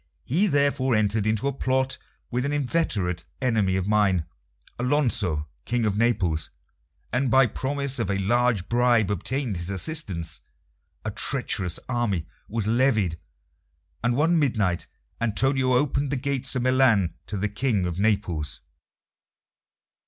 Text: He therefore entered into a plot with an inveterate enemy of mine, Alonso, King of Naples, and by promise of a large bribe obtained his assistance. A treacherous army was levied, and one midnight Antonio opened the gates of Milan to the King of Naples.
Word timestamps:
He 0.25 0.47
therefore 0.47 0.95
entered 0.95 1.27
into 1.27 1.47
a 1.47 1.53
plot 1.53 1.99
with 2.31 2.43
an 2.43 2.51
inveterate 2.51 3.23
enemy 3.39 3.75
of 3.75 3.87
mine, 3.87 4.25
Alonso, 4.79 5.47
King 5.65 5.85
of 5.85 5.95
Naples, 5.95 6.49
and 7.13 7.29
by 7.29 7.45
promise 7.45 7.99
of 7.99 8.09
a 8.09 8.17
large 8.17 8.67
bribe 8.67 9.11
obtained 9.11 9.57
his 9.57 9.69
assistance. 9.69 10.41
A 11.05 11.11
treacherous 11.11 11.77
army 11.87 12.25
was 12.49 12.65
levied, 12.65 13.19
and 14.03 14.15
one 14.15 14.39
midnight 14.39 14.87
Antonio 15.21 15.73
opened 15.73 16.09
the 16.11 16.15
gates 16.15 16.55
of 16.55 16.63
Milan 16.63 17.13
to 17.27 17.37
the 17.37 17.47
King 17.49 17.85
of 17.85 17.99
Naples. 17.99 18.59